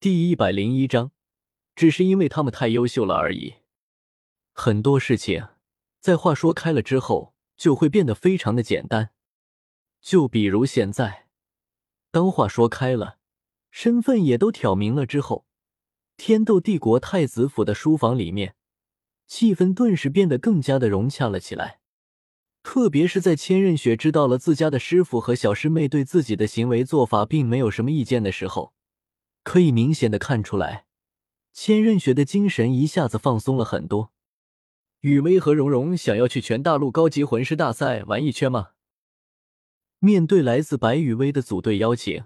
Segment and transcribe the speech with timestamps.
[0.00, 1.10] 第一百零一章，
[1.74, 3.54] 只是因为他们太优秀了而已。
[4.52, 5.48] 很多事情
[5.98, 9.10] 在话说开了之后，就会变得非常的简单。
[10.00, 11.26] 就比如现在，
[12.12, 13.18] 当话说开了，
[13.72, 15.46] 身份也都挑明了之后，
[16.16, 18.54] 天斗帝国太子府的书房里面，
[19.26, 21.80] 气氛顿时变得更加的融洽了起来。
[22.62, 28.72] 特别是在千仞雪知道了自家的师傅和小师妹对自己的行为做法并没有什么意见的时候。
[29.48, 30.84] 可以明显的看出来，
[31.54, 34.12] 千仞雪的精神一下子放松了很多。
[35.00, 38.72] 雨薇和蓉蓉想要去全大陆高级魂师大赛玩一圈吗？
[40.00, 42.24] 面对来自白雨薇的组队邀请，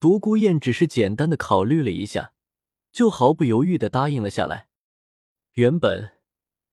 [0.00, 2.32] 独孤雁只是简单的考虑了一下，
[2.90, 4.68] 就毫不犹豫的答应了下来。
[5.52, 6.12] 原本，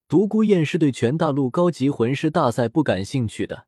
[0.07, 3.67] 独孤雁是对全大陆高级魂师大赛不感兴趣的，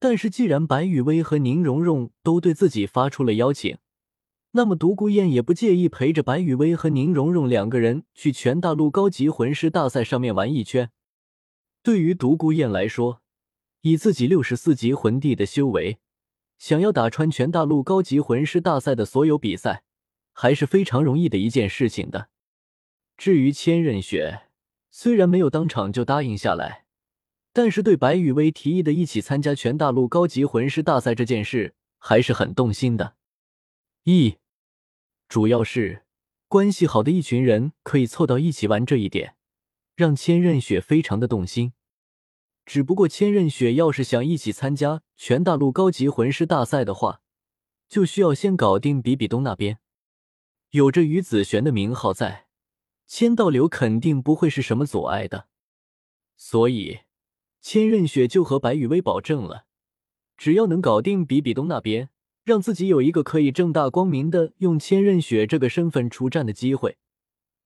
[0.00, 3.78] 但是既然白雨薇和宁荣荣都对自己发出了邀请。
[4.54, 10.90] 那么，独孤雁也不介意陪着白雨薇和宁荣荣两个人去全大陆高级魂师大赛上面玩一圈。
[11.82, 13.22] 对于独孤雁来说，
[13.80, 15.98] 以自己六十四级魂帝的修为，
[16.58, 19.84] 想要打穿全大陆高级魂师大赛的所有比赛，
[20.34, 22.28] 还是非常容易的一件事情的。
[23.16, 24.42] 至于千仞雪，
[24.90, 26.84] 虽然没有当场就答应下来，
[27.54, 33.14] 但是对白雨薇提议的一起参加全大陆高级魂师大赛这件事，还是很动心的。
[34.04, 34.36] 一。
[35.32, 36.04] 主要是
[36.46, 39.34] 关系好的一群人可以凑到一起玩这一点，
[39.96, 41.72] 让千仞雪非常的动心。
[42.66, 47.22] 只不过千仞雪要是想一起参加全大陆高级魂师大赛的话，
[47.88, 49.78] 就需要先搞定比比东那边。
[50.72, 52.48] 有着于子璇的名号在，
[53.06, 55.48] 千道流肯定不会是什么阻碍的。
[56.36, 56.98] 所以
[57.62, 59.64] 千仞雪就和白羽薇保证了，
[60.36, 62.10] 只要能搞定比比东那边。
[62.44, 66.98] 让自己有一个可以正大光明的用千仞雪这个身份出战的机会，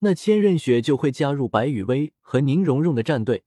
[0.01, 3.45] 那千仞雪就会加入白雨薇和宁荣荣的战队，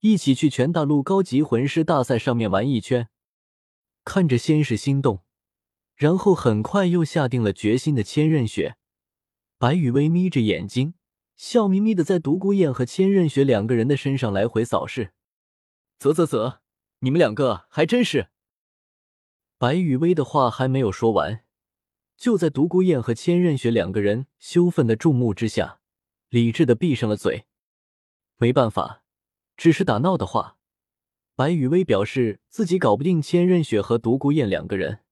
[0.00, 3.08] 一起去全大陆高级魂师大赛上面玩一圈。
[4.04, 5.22] 看着先是心动，
[5.96, 8.76] 然后很快又下定了决心的千仞雪，
[9.58, 10.94] 白雨薇眯着眼睛，
[11.36, 15.12] 笑眯眯的在独孤雁和千仞雪两个人的身上来回扫视。
[15.98, 16.60] 啧啧啧，
[17.00, 18.31] 你们两个还真是。
[19.62, 21.44] 白雨薇的话还没有说完，
[22.16, 25.78] 就在独孤雁和千仞雪两个人羞愤的注目之下，
[26.30, 27.46] 理智的闭上了嘴。
[28.38, 29.04] 没办法，
[29.56, 30.56] 只是打闹的话，
[31.36, 35.04] 白雨薇表示自己搞不定千仞雪和独孤雁两个人。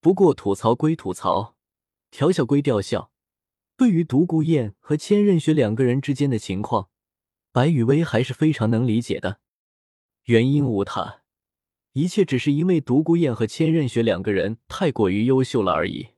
[0.00, 1.54] 不过吐槽归吐槽，
[2.10, 3.10] 调笑归调笑，
[3.76, 6.88] 对于独孤雁和千仞雪两个人之间的情况，
[7.52, 9.40] 白雨薇还是非常能理解的。
[10.24, 11.24] 原因无他。
[11.96, 16.08] 一切只是因为独孤雁和千仞雪两个人太过于优秀了而已。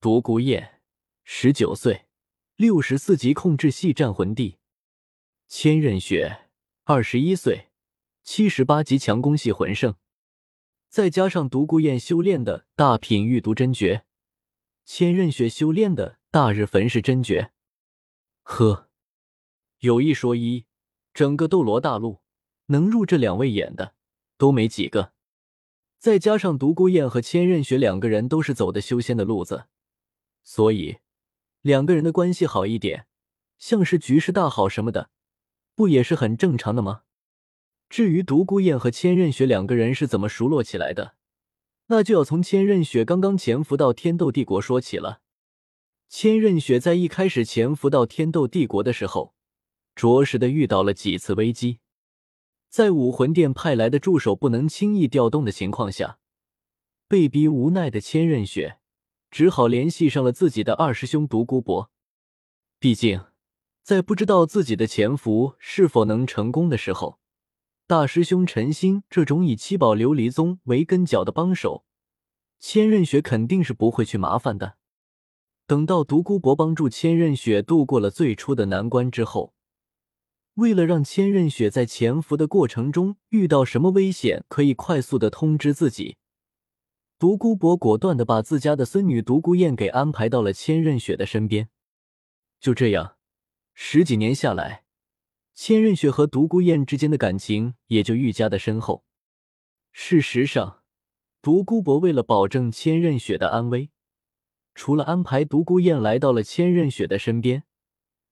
[0.00, 0.80] 独孤雁，
[1.22, 2.06] 十九岁，
[2.56, 4.58] 六十四级控制系战魂帝；
[5.46, 6.48] 千仞雪，
[6.82, 7.68] 二十一岁，
[8.24, 9.94] 七十八级强攻系魂圣。
[10.88, 14.04] 再加上独孤雁修炼的大品御毒真诀，
[14.84, 17.52] 千仞雪修炼的大日焚世真诀。
[18.42, 18.88] 呵，
[19.78, 20.66] 有一说一，
[21.14, 22.22] 整个斗罗大陆
[22.66, 23.94] 能入这两位眼的。
[24.40, 25.12] 都没几个，
[25.98, 29.66] 再加上独孤雁和千仞雪两个人都是走的修仙的路子，
[30.42, 30.96] 所以
[31.60, 33.06] 两个人的关系好一点，
[33.58, 35.10] 像是局势大好什么的，
[35.74, 37.02] 不也是很正常的吗？
[37.90, 41.16] 至于独孤雁和千仞雪两个人是怎么熟络起来的，
[41.88, 45.20] 那就要从千仞雪刚刚潜伏到天斗帝国说起了。
[46.08, 49.34] 千仞雪在一开始潜伏到天斗帝国的时候，
[49.94, 51.80] 着实的遇到了几次危机。
[52.70, 56.20] 在武魂殿派来的助手不能轻易调动的情况下，
[57.08, 58.78] 被逼无奈的千仞雪
[59.28, 61.90] 只好联系上了自己的二师兄独孤博。
[62.78, 63.24] 毕竟，
[63.82, 67.18] 在不知道自己的潜伏是否能成功的时候，
[67.88, 71.84] 大师兄陈星这种以七宝琉璃宗为根脚的帮手，
[72.60, 74.76] 千仞雪肯定是不会去麻烦的。
[75.66, 79.54] 等到独孤博帮助千仞雪度过了最初的难关之后。
[80.60, 86.18] 为了让千仞雪在潜伏的过程中遇到什么危险，可以快速的通知自己，
[87.18, 91.70] 独孤博果断的把自家的孙女独孤雁给安排到了千仞雪的身边。
[92.60, 93.16] 就这样，
[93.72, 94.84] 十几年下来，
[95.54, 99.06] 千仞雪和独孤雁之间的感情也就愈加的深厚。
[99.92, 100.82] 事实上，
[101.40, 103.88] 独孤博为了保证千仞雪的安危，
[104.74, 107.64] 除了安排独孤雁来到了千仞雪的身边。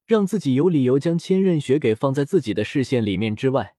[0.08, 3.76] 让自己有理由将千仞雪给放在自己的视线里面之外，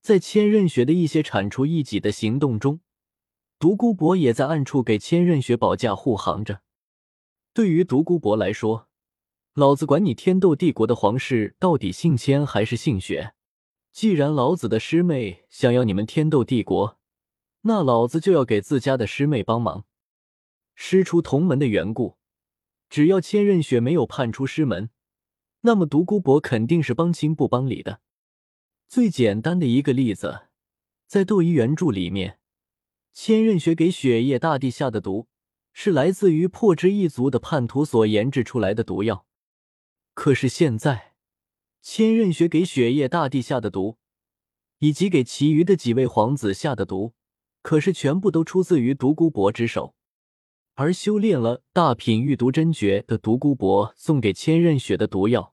[0.00, 2.78] 在千仞雪的一些铲除异己的行动中，
[3.58, 6.62] 独孤博也在暗处给千仞雪保驾护航着。
[7.52, 8.86] 对于独孤博来说，
[9.54, 13.34] 老子管你天斗帝国的皇室到底姓千还是姓雪。
[13.90, 17.00] 既然老子的师妹想要你们天斗帝国，
[17.62, 19.84] 那老子就要给自家的师妹帮忙。
[20.76, 22.16] 师出同门的缘故，
[22.88, 24.90] 只要千仞雪没有叛出师门，
[25.62, 28.00] 那么独孤博肯定是帮亲不帮理的。
[28.86, 30.46] 最简单的一个例子，
[31.06, 32.38] 在斗鱼原著里面，
[33.12, 35.28] 千仞雪给雪夜大帝下的毒，
[35.72, 39.26] 是来自于破之一族的叛徒所研制出来的毒药。
[40.14, 41.14] 可是现在，
[41.82, 43.98] 千仞雪给雪夜大帝下的毒，
[44.78, 47.14] 以及给其余的几位皇子下的毒，
[47.62, 49.94] 可是全部都出自于独孤博之手。
[50.80, 55.52] 而修炼了大品御毒真诀的独孤博送给千仞雪的毒药，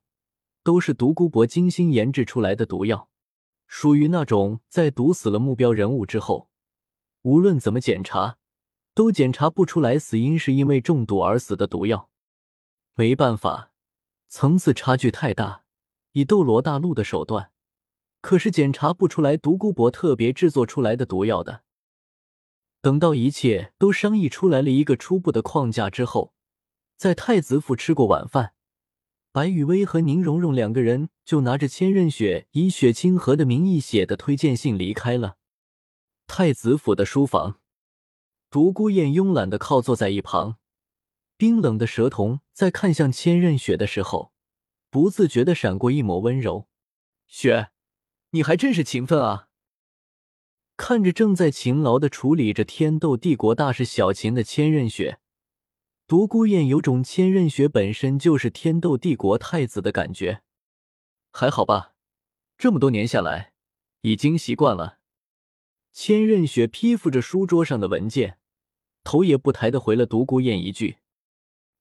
[0.62, 3.10] 都是独孤博精心研制出来的毒药，
[3.66, 6.52] 属于那种在毒死了目标人物之后，
[7.24, 8.38] 无论怎么检查，
[8.94, 12.12] 都检查不出来死因是因为中毒而死的毒药。
[12.94, 13.72] 没办法，
[14.28, 15.64] 层次差距太大，
[16.12, 17.50] 以斗罗大陆的手段，
[18.22, 21.64] 可是检查不出来独孤博特别制作出来的毒药的。
[22.86, 26.36] 等到一切都商议出来了一个初步的框架之后，
[26.96, 28.54] 在太子府吃过晚饭，
[29.32, 35.38] 白雨薇和宁荣荣两个人就拿着千仞雪以雪清河的名义写的推荐信离开了
[36.28, 37.60] 太子府的书房。
[38.52, 40.58] 独孤雁慵懒的靠坐在一旁，
[41.38, 44.32] 冰冷的蛇瞳在看向千仞雪的时候，
[44.92, 46.68] 不自觉的闪过一抹温柔。
[47.26, 47.72] 雪，
[48.30, 49.48] 你还真是勤奋啊！
[50.78, 55.20] 看着正在勤劳的处理着天斗帝国大事小情的千仞雪，
[56.06, 60.42] 独孤雁有种千仞雪本身就是天斗帝国太子的感觉。
[61.32, 61.94] 还好吧，
[62.58, 63.54] 这么多年下来，
[64.02, 65.00] 已经习惯了。
[65.94, 68.38] 千仞雪披覆着书桌上的文件，
[69.06, 70.98] 头也不抬的回了独孤雁一句。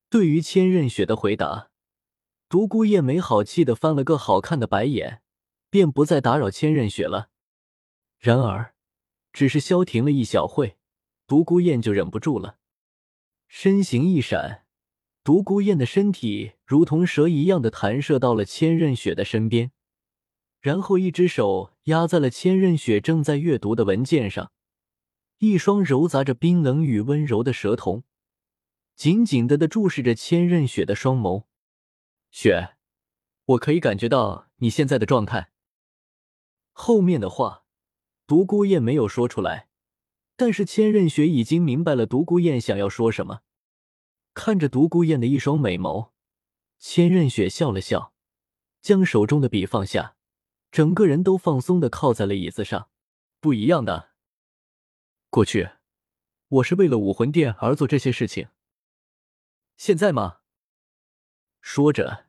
[0.09, 1.71] 对于千仞雪的回答，
[2.49, 5.21] 独孤雁没好气的翻了个好看的白眼，
[5.69, 7.31] 便不再打扰千仞雪了。
[8.21, 8.74] 然而。
[9.35, 10.77] 只是消停了一小会，
[11.27, 12.59] 独孤雁就忍不住了，
[13.49, 14.65] 身形一闪，
[15.25, 19.73] 独孤雁的身体如同蛇一样的弹射到了千仞雪的身边，
[20.61, 24.53] 然后一只手压在了千仞雪正在阅读的文件上，
[25.39, 28.05] 一双揉杂着冰冷与温柔的舌头
[28.95, 31.47] 紧紧的的注视着千仞雪的双眸。
[32.31, 32.77] 雪，
[33.47, 35.51] 我可以感觉到你现在的状态。
[36.73, 37.64] 后面的话。
[38.27, 39.69] 独孤雁没有说出来，
[40.37, 43.41] 但是千仞雪已经明白了独孤雁想要说什么。
[44.33, 46.11] 看着独孤雁的一双美眸，
[46.79, 48.15] 千仞雪笑了笑，
[48.81, 50.17] 将手中的笔放下，
[50.73, 52.89] 整个人都放松的靠在了椅子上。
[53.41, 54.13] 不一样的，
[55.29, 55.69] 过去
[56.49, 58.49] 我是为了武魂殿而做这些事情，
[59.77, 60.39] 现在吗？
[61.61, 62.27] 说着，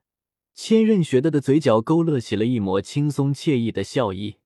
[0.54, 4.40] 千仞雪的的嘴角勾勒起了一抹轻松惬意的笑意。